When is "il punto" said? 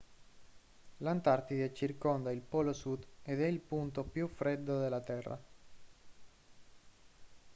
3.45-4.03